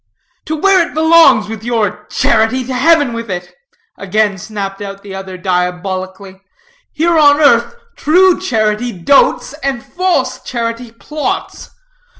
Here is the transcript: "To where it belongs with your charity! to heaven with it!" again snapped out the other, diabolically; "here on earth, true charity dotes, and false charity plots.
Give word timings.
"To 0.45 0.55
where 0.55 0.87
it 0.87 0.95
belongs 0.95 1.47
with 1.47 1.63
your 1.63 2.07
charity! 2.09 2.65
to 2.65 2.73
heaven 2.73 3.13
with 3.13 3.29
it!" 3.29 3.53
again 3.99 4.39
snapped 4.39 4.81
out 4.81 5.03
the 5.03 5.13
other, 5.13 5.37
diabolically; 5.37 6.41
"here 6.91 7.19
on 7.19 7.39
earth, 7.39 7.75
true 7.97 8.41
charity 8.41 8.91
dotes, 8.91 9.53
and 9.61 9.85
false 9.85 10.41
charity 10.41 10.91
plots. 10.91 11.69